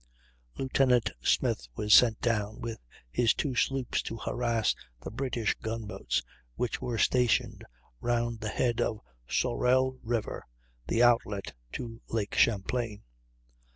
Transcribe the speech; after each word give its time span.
Lieutenant 0.57 1.11
Smith 1.21 1.67
was 1.75 1.93
sent 1.93 2.21
down 2.21 2.59
with 2.59 2.79
his 3.11 3.35
two 3.35 3.53
sloops 3.53 4.01
to 4.01 4.17
harass 4.17 4.73
the 4.99 5.11
British 5.11 5.53
gun 5.61 5.85
boats, 5.85 6.23
which 6.55 6.81
were 6.81 6.97
stationed 6.97 7.63
round 7.99 8.39
the 8.39 8.49
head 8.49 8.81
of 8.81 9.01
Sorel 9.27 9.99
River, 10.01 10.47
the 10.87 11.03
outlet 11.03 11.53
to 11.73 12.01
Lake 12.07 12.33
Champlain. 12.33 13.03